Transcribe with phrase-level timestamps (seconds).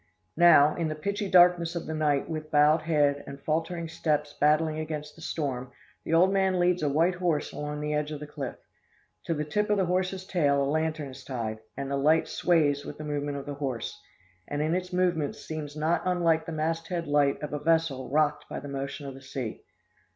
[0.37, 4.79] "Now, in the pitchy darkness of the night, with bowed head, and faltering steps battling
[4.79, 5.71] against the storm,
[6.03, 8.55] the old man leads a white horse along the edge of the cliff.
[9.25, 12.83] To the tip of the horse's tail a lantern is tied, and the light sways
[12.83, 13.95] with the movement of the horse,
[14.47, 18.59] and in its movements seems not unlike the masthead light of a vessel rocked by
[18.59, 19.61] the motion of the sea.